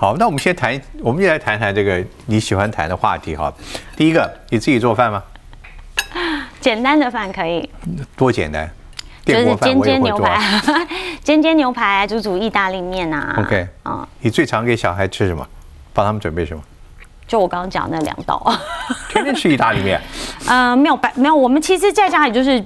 [0.00, 3.52] 好，那我们先谈，我们就来谈谈这个你喜欢谈的话题哈。
[3.96, 5.20] 第一个，你自己做饭吗？
[6.60, 7.68] 简单的饭可以，
[8.16, 8.70] 多简单，
[9.24, 10.62] 就是 煎煎牛排啊。，
[11.24, 13.34] 煎煎牛排，煮煮意大利面啊。
[13.38, 15.44] OK 嗯，你最常给小孩吃什么？
[15.92, 16.62] 帮他们准备什么？
[17.26, 18.40] 就我刚刚讲那两道。
[19.10, 20.00] 天天吃意大利面。
[20.46, 22.64] 呃，没有白没有，我们其实在家里就是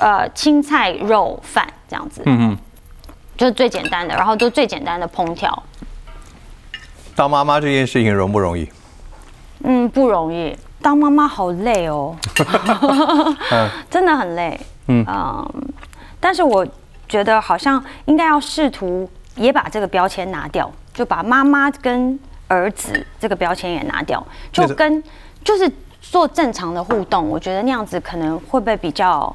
[0.00, 2.58] 呃青菜肉饭这样子，嗯嗯，
[3.36, 5.62] 就是最简单的，然后就最简单的烹调。
[7.22, 8.68] 当妈妈这件事情容不容易？
[9.62, 12.16] 嗯，不容易，当妈妈好累哦，
[13.88, 14.58] 真的很累。
[14.88, 15.48] 嗯嗯，
[16.18, 16.66] 但是我
[17.08, 25.00] 觉得好像应该要试图也把这个标签拿掉，就把妈妈跟儿子这个标签也拿掉，就跟
[25.44, 29.32] 就是做正常的互动，我觉得那样子可能会不会比较。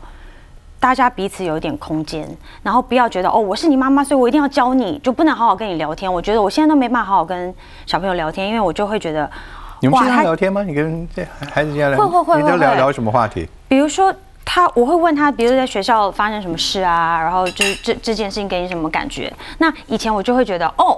[0.80, 2.28] 大家彼此有一点空间，
[2.62, 6.12] 然后不要觉得哦，我是你妈妈，所以我一定要教你，就不能好好跟你聊天。
[6.12, 7.54] 我觉得我现在都没办法好好跟
[7.86, 9.30] 小朋友聊天，因为我就会觉得，
[9.82, 10.64] 你们经常聊天吗？
[10.64, 11.98] 你跟这孩子经常聊？
[11.98, 13.50] 会会会会聊聊什么话题？
[13.68, 14.14] 比如说
[14.46, 19.34] 他，我会问他，比如在学校发生什么事啊，然后就是这这件事情给你什么感觉？
[19.58, 20.98] 那以前我就会觉得，哦，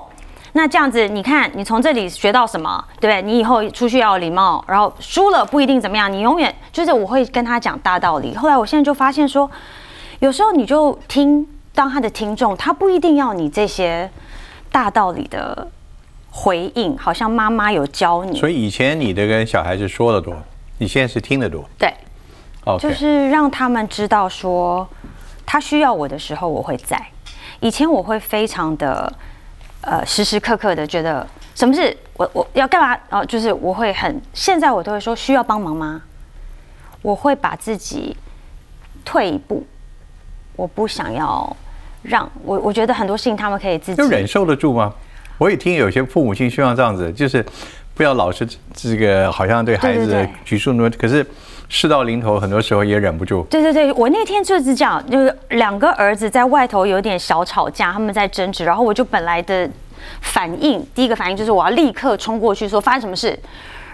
[0.54, 3.22] 那这样子，你看你从这里学到什么，对不对？
[3.22, 8.36] 你以后出去要有礼貌，然后输了不一定怎么样，你永远就是我会跟他讲大道理。
[8.36, 9.50] 后来我现在就发现说，
[10.20, 14.10] 有时候你就听当他的听众，他不一定要你这些
[14.72, 15.68] 大道理的
[16.32, 20.34] 回应，好像妈妈有教你，所以以前你的跟小孩子说的多，
[20.78, 21.64] 你现在是听得多。
[21.78, 21.94] 对。
[22.78, 24.88] 就是让他们知道说，
[25.44, 27.04] 他需要我的时候我会在。
[27.62, 29.12] 以前我会非常的
[29.82, 36.02] 呃时时刻刻的觉得什么事我我要干嘛哦、就是我会很现在我都会说需要帮忙吗？
[37.02, 38.16] 我会把自己
[39.06, 39.66] 退一步，
[40.56, 41.56] 我不想要
[42.04, 44.94] 让我我觉得很多事情他们可以自己就忍受得住吗？
[45.38, 47.46] 我也听有些父母亲希望这样子，就是
[47.94, 51.26] 不要老是这个好像对孩子举数那么，可是
[51.70, 53.44] 事到临头，很多时候也忍不住。
[53.50, 59.70] 对对对，我那天就是这样，就是两个儿子在外头有点小吵架，他们在争执，然后我就本来的
[60.22, 63.38] 反应，第一个反应就是我要立刻冲过去说发生什么事，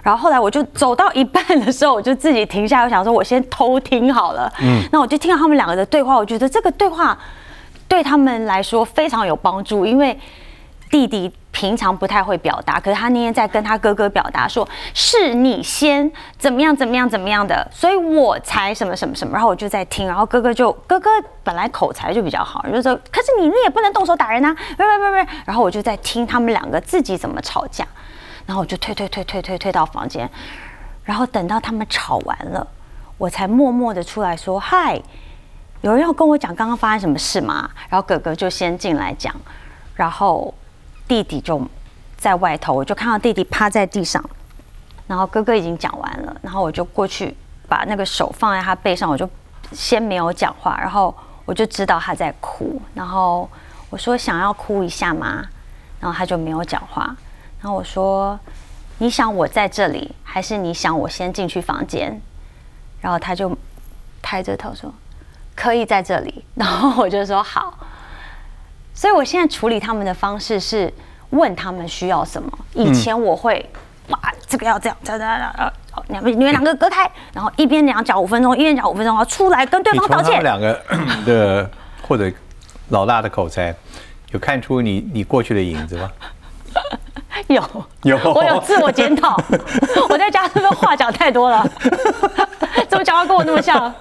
[0.02, 7.18] 然后后来我就走到一半的时候，我就自己停下来，我想说我先偷听好了，嗯，那我就听到他们两个的对话，我觉得这个对话
[7.90, 10.18] 对他们来说非常有帮助，因为
[10.90, 21.10] 弟弟平常不太会表达，可是他那天在跟他哥哥表达说，是你先怎么样怎么样怎么样的，所以我才什么什么什么，然后我就在听，然后哥哥就哥哥
[21.46, 27.88] 本来口才就比较好，就说，可是你你也不能动手打人啊，不不不不，然后我就在听他们两个自己怎么吵架，
[28.46, 30.30] 然后我就退退退退退退到房间，
[31.06, 32.68] 然后等到他们吵完了，
[33.18, 35.02] 我才默默的出来说，嗨。
[35.82, 37.70] 有人要跟我讲刚刚发生什么事吗？
[37.90, 39.32] 然后哥哥就先进来讲，
[39.94, 40.52] 然后
[41.08, 41.62] 弟弟就
[42.18, 44.24] 在外头，我就看到弟弟趴在地上，
[45.08, 47.36] 然后哥哥已经讲完了，然后我就过去
[47.68, 49.30] 把那个手放在他背上，我就
[49.72, 51.14] 先没有讲话，然后
[51.46, 53.50] 我就知道他在哭，然后
[53.90, 55.46] 我说想要哭一下吗？
[56.00, 57.16] 然后他就没有讲话，
[57.62, 58.40] 然后我说
[58.98, 62.20] 你想我在这里，还是你想我先进去房间？
[63.02, 63.56] 然后他就
[64.22, 64.92] 抬着头说
[65.56, 67.78] 可以在这里，然后我就说好。
[68.96, 70.92] 所以我现在处理他们的方式是
[71.30, 72.50] 问他们需要什么。
[72.74, 73.64] 以前我会，
[74.08, 80.26] 哇，这个要这样，这样，这样，这样呃你们你们两个隔开，然后一边两讲五分钟，一边讲五分钟，然后出来跟对方道歉。
[80.26, 80.82] 从他们两个
[81.26, 81.70] 的
[82.02, 82.32] 或者
[82.90, 83.76] 老大的口才，
[84.32, 86.10] 有看出你你过去的影子吗？
[87.48, 87.62] 有
[88.04, 89.38] 有我有自我检讨，
[90.10, 91.68] 我在家是不是话讲太多了？
[92.88, 93.94] 怎么讲话跟我那么像？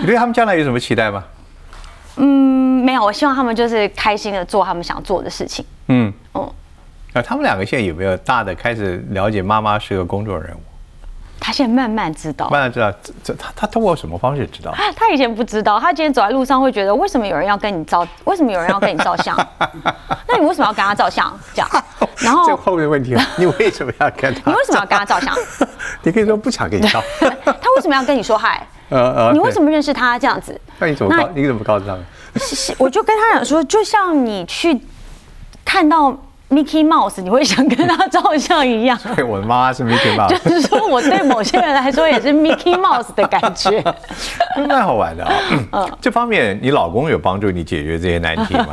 [0.00, 1.24] 你对他们将来有什么期待吗？
[2.16, 5.64] 嗯，没有，我希望他们就是开心的做他们想做的事情。
[5.88, 6.52] 嗯，嗯，
[7.14, 10.60] 那他们两个现在有没有大的开始了解妈妈是个公众人物？
[11.44, 14.72] 他现在慢慢知道，慢慢知道，这这他他通过什么方式知道？
[14.96, 18.06] 他以前不知道，他今天走在路上会觉得，为什么有人要跟你照？
[18.24, 19.36] 为什么有人要跟你照相？
[20.28, 21.36] 那你为什么要跟他照相？
[21.52, 21.68] 这样，
[22.22, 24.50] 然后这后面的问题， 你为什么要跟他？
[24.52, 25.36] 你为什么要跟他照相？
[26.04, 27.02] 你可以说不想跟你照。
[27.18, 28.64] 他为什么要跟你说嗨？
[28.88, 30.60] 呃呃，你为什么认识他这样子？
[30.78, 31.28] 那你怎么告？
[31.34, 32.04] 你怎么告诉他们？
[32.78, 34.80] 我就跟他讲说，就像你去
[35.64, 36.16] 看到。
[36.52, 38.98] Mickey Mouse，你会想跟他照相一样？
[39.16, 40.38] 对，我的妈妈是 Mickey Mouse。
[40.44, 43.82] 就是说，我对某些人来说也是 Mickey Mouse 的感觉，
[44.68, 45.32] 蛮好玩的啊。
[45.72, 48.66] 嗯，这方面你老公有帮助你解决这些难题吗？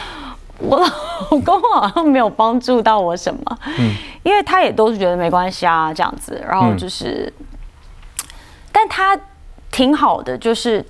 [0.56, 6.42] 我老公好像没有帮助到我什么，嗯，因为他也都是觉得没关系啊，这样子。
[6.48, 7.30] 然后就是，
[8.72, 9.14] 但他
[9.70, 10.82] 挺好的，就是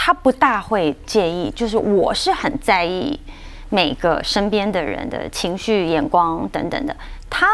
[0.00, 3.18] 他不大会介意，就是我是很在意。
[3.68, 6.96] 每个身边的人的情绪、眼光等等的，
[7.28, 7.48] 他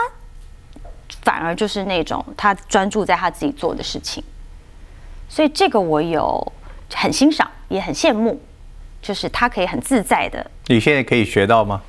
[1.22, 4.22] 反而就是那种他专注在他自己做的事情，
[5.28, 6.52] 所以这个我有
[6.94, 8.40] 很欣赏，也很羡慕，
[9.02, 10.48] 就是他可以很自在的。
[10.66, 11.80] 你现在可以学到吗？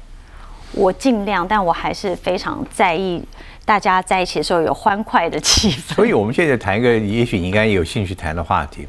[0.71, 3.23] 我尽量，但我还是非常在意
[3.63, 5.93] 大家在一起的时候有欢快的气氛。
[5.93, 8.87] 所以，我们现在谈一个，也许你应该有兴趣谈的话题。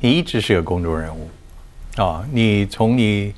[0.00, 1.30] 你一直是个公众人物
[1.96, 3.32] 啊，你从你。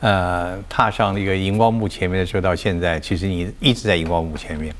[0.00, 4.72] 呃，踏上一个荧光幕前面的时候，到现在，其实你一直在荧光幕前面，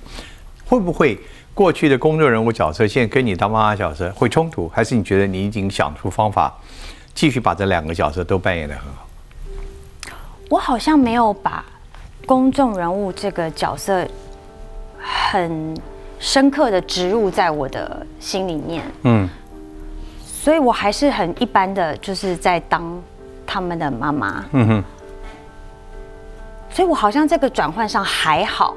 [0.64, 1.18] 会不会
[1.52, 4.68] 过去的公众人物角色，现在跟你当妈妈角色会冲突？
[4.68, 6.56] 还是你觉得你已经想出方法，
[7.14, 9.08] 继续把这两个角色都扮演的很好？
[10.50, 11.64] 我好像没有把
[12.24, 14.06] 公众人物这个角色
[15.00, 15.76] 很
[16.20, 19.28] 深刻的植入在我的心里面，嗯，
[20.48, 22.82] 所以我还是很一般的，就是在当
[23.46, 24.84] 他们的妈妈，嗯哼。
[26.70, 28.74] 所以我好像这个转换上还好，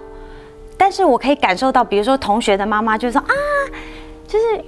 [0.77, 3.34] 但是我可以感受到，比如说同学的妈妈就说啊，
[4.27, 4.62] 就是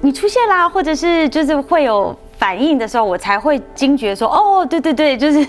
[0.00, 5.46] 你出现啦，或者是就是会有反应的时候，我才会惊觉说，哦，对对对，就是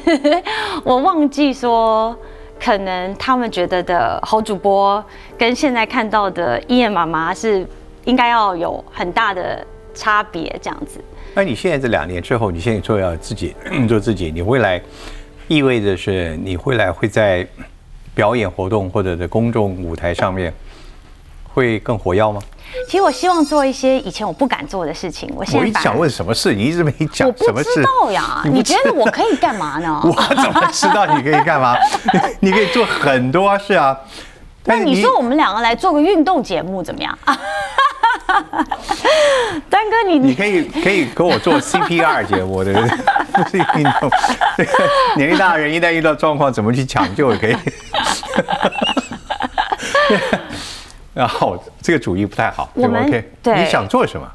[0.84, 2.13] 我忘记说，
[2.62, 5.01] 可能他们觉得的好主播
[5.38, 7.65] 跟现在看到的伊燕妈妈是
[8.05, 11.03] 应该要有很大的差别，这样子。
[11.33, 13.55] 那你现在这两年之后，你现在做要自己
[13.87, 14.81] 做自己，你未来？
[15.47, 17.45] 意味着是你未来会在
[18.15, 20.53] 表演活动或者在公众舞台上面
[21.53, 22.39] 会更活跃吗？
[22.87, 25.29] 其实我希望做一些以前我不敢做的事情。
[25.35, 27.27] 我我一想问什么事，你一直没讲。
[27.27, 29.99] 我不知道呀，你觉得我可以干嘛呢？
[30.05, 31.75] 我怎么知道你可以干嘛？
[32.39, 33.99] 你可以做很多事啊。
[34.63, 37.17] 那你说我们两个来做个运动节目怎么样？
[39.69, 42.73] 丹哥，你你可以可以给我做 CPR 节目的，
[43.33, 44.09] 不是运动。
[45.15, 47.55] 年龄大的人一旦遇到状况，怎么去抢救也可以。
[51.13, 53.09] 然后这个主意不太好，我们
[53.43, 54.25] 对你想做什么？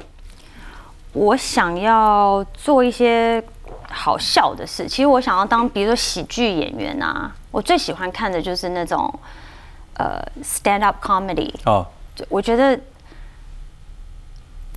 [1.13, 3.43] 我想要做一些
[3.89, 4.87] 好笑的事。
[4.87, 7.31] 其实我想要当，比如说喜剧演员啊。
[7.49, 9.11] 我最喜欢看的就是那种
[9.95, 11.85] 呃 stand up comedy 哦，
[12.29, 12.79] 我觉得。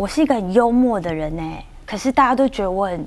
[0.00, 1.42] 我是一个很幽默的人呢，
[1.84, 3.06] 可是大家都觉得我很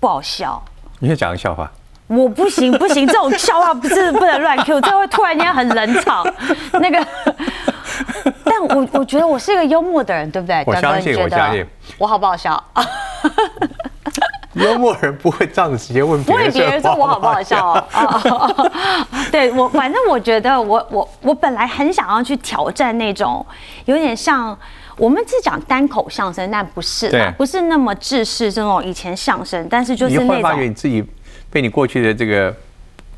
[0.00, 0.60] 不好笑。
[0.98, 1.70] 你先讲个笑话。
[2.08, 6.26] 我不行不行，这种笑话不是不能乱 Q，这会突然间很冷场。
[6.72, 7.06] 那个，
[8.42, 10.64] 但我我觉得我是一个幽默的人，对不对？
[10.66, 11.64] 我相信，我相信。
[11.96, 12.60] 我好不好笑？
[14.54, 18.20] 幽默人不会这样子直接问别人，问别人说我好不好笑啊？
[19.30, 23.46] 对我，反正我觉得我我我本来很想要去挑战那种
[23.84, 24.58] 有点像。
[25.00, 30.26] 我们是讲单口相声，但不是，不是那么制式这种以前相声，但是就是那种。
[30.26, 31.02] 你会发觉你自己
[31.50, 32.54] 被你过去的这个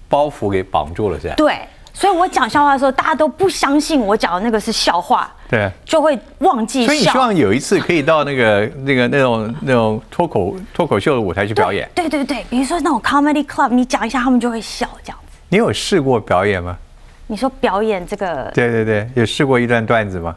[0.08, 1.34] 包袱给绑住了，是吧？
[1.36, 1.58] 对，
[1.92, 6.86] 所以我讲笑话的时候，大家都不相信我讲的那个是笑话，对，就会忘记。
[6.86, 11.90] 所以你希望有一次可以到那个那个那种那种脱口脱口秀的舞台去表演？
[11.96, 15.36] 对对对，比如说那种 comedy club，你讲一下，他们就会笑这样子。
[15.48, 16.78] 你有试过表演吗？
[17.26, 18.48] 你说表演这个？
[18.54, 20.36] 对对对，有试过一段段子吗？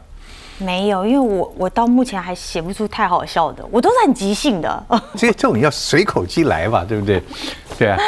[0.58, 4.86] 没有，因为我我到目前还写不出太好笑的，我都是很即兴的。
[5.14, 7.22] 这 这种要随口即来吧，对不对？
[7.78, 7.98] 对啊，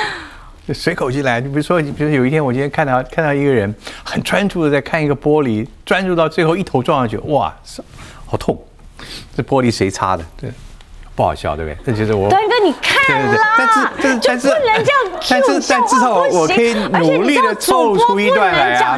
[0.72, 1.40] 随口即来。
[1.40, 7.54] 你比如说，你比如说有一天，我今天看到看到一个人很专注的在看一个玻璃，专注到最后一头撞上去，哇，
[8.26, 8.58] 好痛！
[9.36, 10.24] 这玻璃谁擦的？
[10.40, 10.50] 对，
[11.18, 11.92] 不好笑，对不对？
[11.92, 12.30] 这就是我。
[12.30, 18.96] 端哥，你看啦，但是但是但是不能这样，但是但至少我可以努力的凑出一段来啊，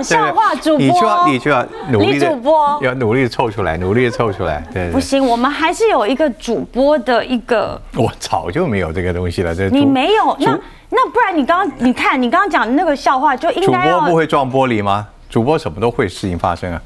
[0.62, 0.86] 对不对？
[0.86, 4.90] 你就要你就要努力的主播要努力的凑出来，努力的凑出来，对。
[4.90, 7.80] 不行，我们还是有一个主播的一个。
[7.96, 10.58] 我早就没有这个东西了，这你没有那
[10.90, 15.08] 那不然你刚刚你看你刚刚讲的那个笑话就应该主播不会撞玻璃吗？
[15.30, 16.82] 主播什么都会事情发生啊，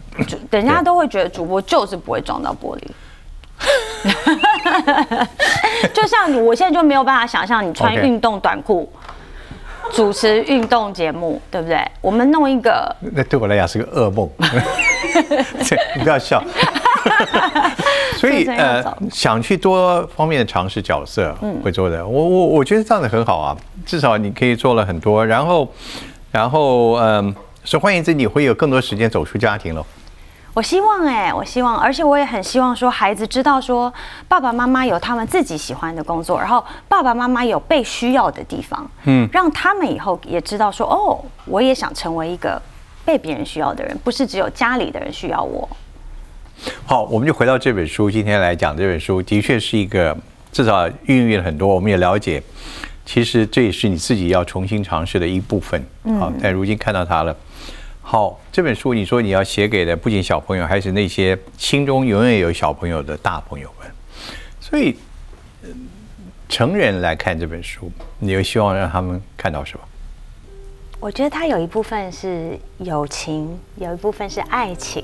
[0.51, 2.83] 人家都会觉得主播就是不会撞到玻璃。
[5.93, 8.91] 就像你，我现在就没有办法想象你穿运动短裤
[9.93, 11.79] 主持运动节目，对不对？
[12.01, 14.29] 我们弄一个，那对我来讲是个噩梦。
[15.97, 16.43] 你不要笑。
[18.17, 22.07] 所以呃，想去多方面的尝试角色，会做的。
[22.07, 25.25] 我我我觉得这样子很好啊，至少你可以做了很多。
[25.25, 25.69] 然后，
[26.33, 29.85] 然后嗯，所以换言之，你会有更多时间走出家庭了。
[30.55, 33.93] 我希望哎，我希望，而且我也很希望说，孩子知道说，
[34.29, 42.61] 爸爸妈妈有他们自己喜欢的工作，然后爸爸妈妈有被需要的地方，嗯，让他们以后也知道说，哦，我也想成为一个
[43.05, 45.69] 被别人需要的人，不是只有家里的人需要我。
[46.87, 50.17] 好，我们就回到这本书，今天来讲这本书，的确是一个
[50.53, 52.41] 至少孕育了很多，我们也了解，
[53.05, 55.85] 其实这也是你自己要重新尝试的一部分。
[56.21, 57.37] 好，但如今看到它了。
[58.07, 63.91] 好，这本书你说你要写给的不仅小朋友，还是那些心中永远有小朋友的大朋友们。
[64.61, 64.95] 所以，
[66.47, 69.85] 成人来看这本书，你又希望让他们看到什么？
[71.01, 75.03] 我觉得它有一部分是友情，有一部分是爱情，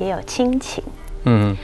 [0.00, 0.82] 也有亲情。
[1.22, 1.56] 嗯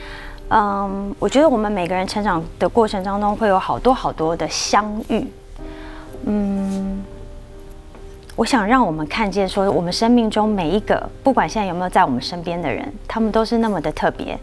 [0.51, 5.27] 嗯，我觉得我们每个人成长的过程当中，会有好多好多的相遇。
[6.27, 7.05] 嗯。
[8.37, 14.39] 我想让我们看见，说我们生命中每一个，不管现在有没有在我们身边的人，他们都是那么的特别。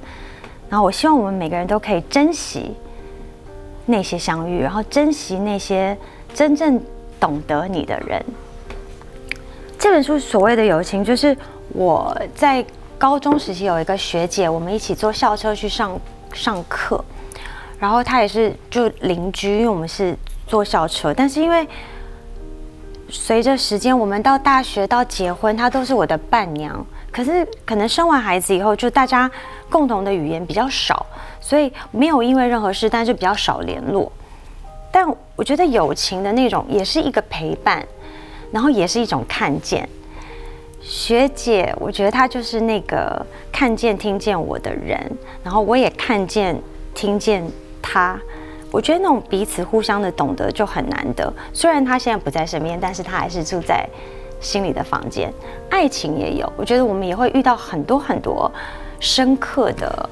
[0.68, 2.74] 然后我希望我们每个人都可以珍惜
[3.86, 5.96] 那些相遇，然后珍惜那些
[6.34, 6.82] 真正
[7.20, 8.20] 懂得你的人。
[9.78, 11.38] 这本书所谓的友情，就是
[11.70, 12.66] 我在
[12.98, 15.96] 高中时期有一个学姐，我们一起坐校车去上
[16.34, 17.06] 上课，
[17.78, 20.18] 然后她也是就邻居，因为我们是
[20.48, 21.68] 坐校车，但是因为。
[23.16, 26.84] 随着时间，我们到大学到结婚，她都是我的伴娘。
[27.11, 29.30] 可是可能生完孩子以后，就大家
[29.70, 31.05] 共同的语言比较少，
[31.39, 34.11] 所以没有因为任何事，但是比较少联络。
[34.91, 37.86] 但我觉得友情的那种也是一个陪伴，
[38.51, 39.88] 然后也是一种看见。
[40.82, 44.99] 学姐，我觉得她就是那个看见、听见我的人，
[45.43, 46.59] 然后我也看见、
[46.95, 47.47] 听见
[47.80, 48.20] 她。
[48.74, 51.32] 我觉得那种彼此互相的懂得就很难得。
[51.53, 53.88] 虽然他现在不在身边，但是他还是住在
[54.41, 55.32] 心里的房间。
[55.69, 58.51] 爱情也有，我觉得我们也会遇到很多很多
[58.99, 60.09] 深刻的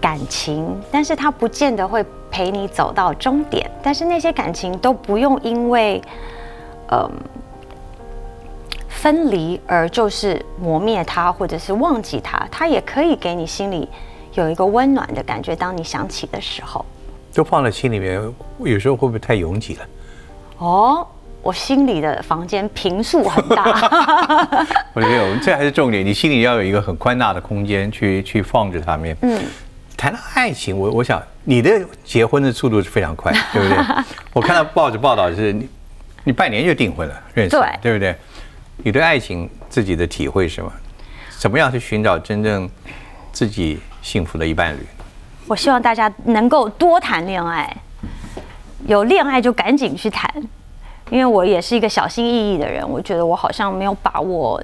[0.00, 3.70] 感情，但是他不见得会陪你走到终点。
[3.82, 6.00] 但是那些感情都不用因为
[6.90, 7.10] 嗯
[8.88, 13.86] 分离而就是磨灭它，或者是忘记它，它也可以给你心里
[14.32, 15.54] 有一个温暖的感觉。
[15.54, 16.82] 当你想起的时候。
[17.34, 18.20] 都放在心里面，
[18.58, 19.86] 有时候会不会太拥挤了？
[20.58, 21.06] 哦，
[21.42, 23.64] 我心里的房间平数很大。
[24.92, 29.16] 我觉得这还是重点，你心里要有一个很宽大的空间去去放着它们。
[29.22, 29.40] 嗯，
[29.96, 33.78] 谈到爱情，我我想你的结婚的速度是非常快，对不对？
[34.34, 35.68] 我看到报纸报道是你
[36.24, 38.16] 你半年就订婚了，认识对对不对？
[38.78, 40.72] 你对爱情自己的体会是什么？
[41.38, 42.68] 怎么样去寻找真正
[43.30, 44.80] 自己幸福的一伴侣？
[45.48, 47.74] 我希望大家能够多谈恋爱，
[48.86, 50.30] 有恋爱就赶紧去谈，
[51.10, 54.62] 因为我也是一个小心翼翼的人，我觉得我好像没有把握，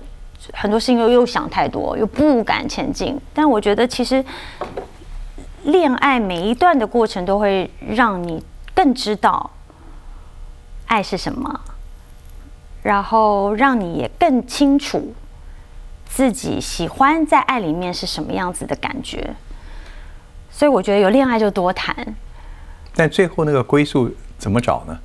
[0.52, 3.18] 很多事情又又想太多，又不敢前进。
[3.32, 4.22] 但我觉得其实
[5.62, 9.50] 恋爱每一段的过程都会让你更知道
[10.86, 11.60] 爱是什么，
[12.82, 15.14] 然后让你也更清楚
[16.06, 19.34] 自己喜欢在爱里面是什么样子的感觉。
[20.56, 21.92] 所以我觉得有恋爱就多谈，
[22.94, 24.96] 但最后那个归宿怎么找呢？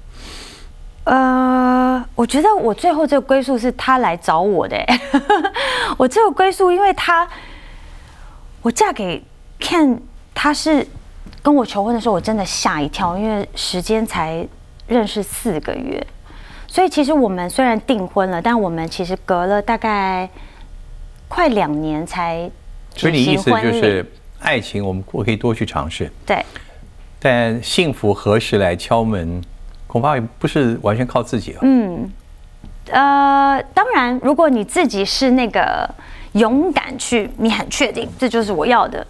[1.05, 4.77] 呃，我觉得我最后这个归宿是他来找我的。
[5.97, 7.27] 我这个归宿，因为他，
[8.61, 9.23] 我嫁给
[9.59, 9.97] Ken，
[10.35, 10.85] 他是
[11.41, 14.47] 跟我求婚的时候，我真的吓一跳，因为时间才
[14.87, 16.05] 认识四个月，
[16.67, 20.29] 所以其实我们虽然订婚了，但我们其实隔了大概
[21.27, 22.51] 快两年才
[22.93, 24.05] 举行婚礼。
[24.39, 26.11] 爱情，我们我可以多去尝试。
[26.25, 26.43] 对，
[27.19, 29.41] 但幸福何时来敲门，
[29.85, 31.59] 恐怕也不是完全靠自己了。
[31.63, 32.11] 嗯，
[32.89, 35.89] 呃，当然，如果你自己是那个
[36.33, 39.05] 勇敢去，你很确定这就是我要的，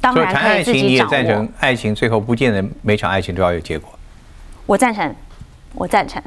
[0.00, 1.48] 当然谈爱可以自情，你也赞成。
[1.58, 3.90] 爱情最后不见得每场爱情都要有结果。
[4.66, 5.14] 我赞成，
[5.74, 6.22] 我赞成，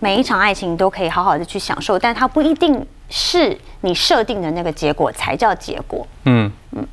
[0.00, 6.06] 每一场爱情都可以好好的去享受，但它不一定是你设定的那个结果才叫结果。
[6.24, 6.86] 嗯嗯。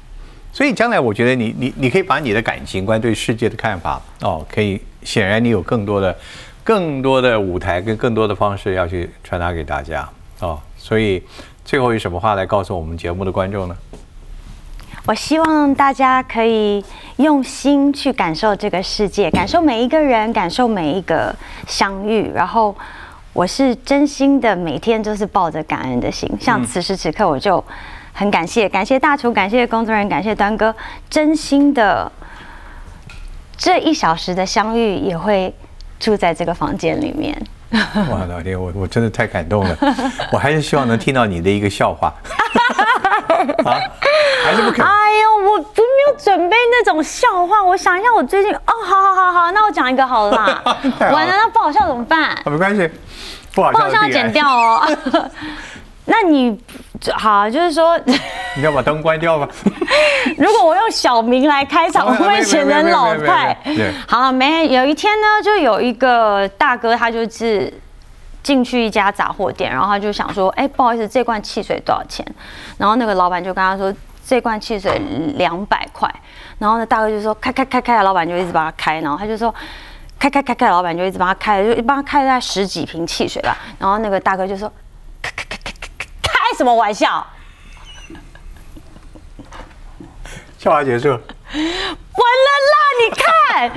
[0.53, 6.15] 所以将来我觉得你你你可以把你的感情观、对世界的看法哦，可以显然你有更多的、
[6.63, 10.07] 更多的舞台跟更多的方式要去传达给大家
[10.39, 10.59] 哦。
[10.77, 11.23] 所以
[11.63, 13.75] 最后有什么话来告诉我们节目的观众呢？
[15.07, 16.83] 我希望大家可以
[17.15, 21.35] 用心去感受这个世界，感受每一个人，感受每一个
[21.65, 22.29] 相遇。
[22.35, 22.75] 然后，
[23.33, 26.29] 我是真心的，每天都是抱着感恩的心。
[26.39, 27.63] 像此时此刻，我就
[28.21, 30.75] 很感谢，感谢大厨，感谢工作人员，感谢端哥，
[31.09, 32.11] 真心的
[33.57, 35.51] 这一小时的相遇也会
[35.99, 37.35] 住在这个房间里面。
[38.11, 39.75] 哇，老天，我我真的太感动了，
[40.31, 42.13] 我还是希望能听到你的一个笑话。
[43.65, 43.81] 啊，
[44.45, 44.85] 还是不肯？
[44.85, 47.63] 哎呦，我不没有准备那种笑话。
[47.63, 50.61] 我想一下，我最近哦，好好好好，那我讲一个好了啦。
[51.11, 52.25] 完了，那不好笑怎么办？
[52.25, 52.87] 啊，没关系，
[53.55, 54.87] 不好笑剪掉哦。
[56.11, 56.59] 那你
[57.13, 57.97] 好，就是说，
[58.57, 59.47] 你要把灯关掉吧？
[60.37, 63.57] 如果我用小明来开场，我会显得老派？
[64.05, 67.73] 好，没有一天呢，就有一个大哥，他就是
[68.43, 72.25] 进去一家杂货店，然后他就想说，哎，不好意思，这罐汽水多少钱？
[72.77, 73.93] 然后那个老板就跟他说，
[74.27, 75.01] 这罐汽水
[75.37, 76.13] 两百块。
[76.59, 79.53] 然后呢，大哥就说，开开开开，老板就一直帮他开，然后他就说。
[80.19, 83.57] 开开开开，老板就一直帮他开，就帮他开了十几瓶汽水吧。
[83.79, 84.71] 然后那个大哥就说
[85.19, 85.70] ：“开开开开开开，开
[86.57, 87.25] 什么玩笑？
[90.57, 91.09] 笑话结束。
[91.09, 92.75] 完了啦！
[93.01, 93.69] 你看，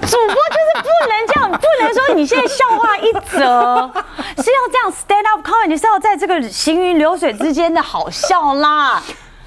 [0.00, 3.90] 主播就是不能这样，不能说你现在笑话一则，
[4.42, 9.02] 是要这样 stand up comedy，是要在这个行云流水之间的好笑啦。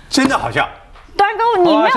[0.10, 0.68] 真的好笑。
[1.18, 1.91] 端哥，你没有快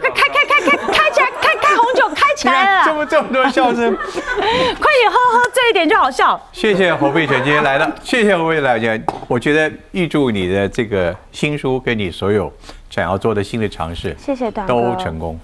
[0.00, 2.84] 快开开开开开开起来，开开红酒开起来了。
[2.86, 6.40] 这么这么多笑声， 快点喝喝这一点就好笑。
[6.52, 8.98] 谢谢侯佩岑今天来了，谢谢侯佩来讲，
[9.28, 12.50] 我觉得预祝你的这个新书跟你所有
[12.88, 14.72] 想要做的新的尝试，谢谢端哥。
[14.72, 15.38] 都成功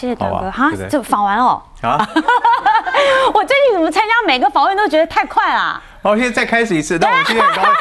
[0.00, 1.62] 谢谢端好吧哥，哈对不，对这访完了哦。
[1.82, 2.08] 啊！
[3.34, 5.80] 我最近怎么参加每个访问都觉得太快啦？
[6.02, 7.72] 好，现在再开始一次，那我们今天很高兴。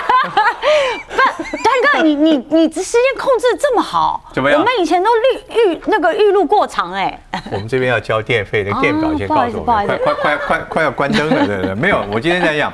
[1.08, 7.18] 不，端哥，你你你时间控制这么好，怎么样我们以前都预预那个预录过长哎、
[7.52, 12.74] 我们这边要交电费，那个电表先告诉我快快快快快要关灯了，对对对，没有，我今天在讲，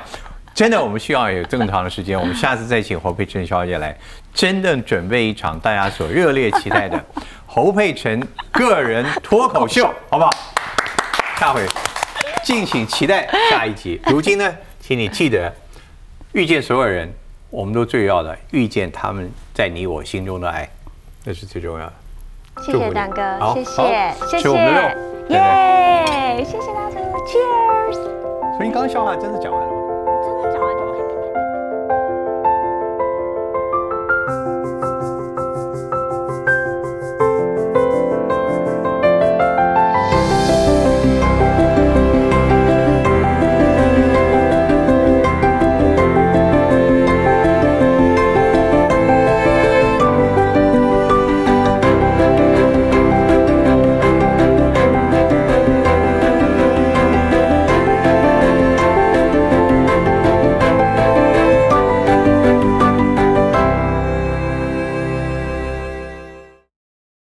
[0.52, 3.96] 真的我们需要有正常的时间，我们下次再请侯佩岑小姐来，
[4.34, 7.00] 真正准备一场大家所热烈期待的
[7.56, 10.30] 侯佩岑个人脱口秀，好不好？
[11.38, 11.64] 下回
[12.44, 13.98] 敬请期待下一集。
[14.10, 15.50] 如今呢，请你记得
[16.32, 17.10] 遇见所有人，
[17.48, 20.68] 我们都最要的遇见他们在你我心中的爱，
[21.24, 21.92] 这是最重要的。
[22.62, 23.22] 谢谢蛋哥，
[23.54, 24.88] 谢谢谢，谢吃我们的肉，
[25.30, 27.94] 耶，谢谢大家，Cheers。
[27.94, 29.75] 所以你刚刚笑话真的讲完了？